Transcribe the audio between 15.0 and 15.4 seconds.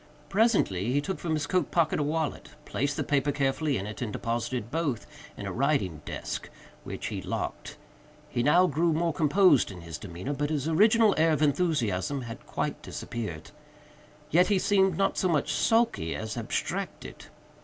so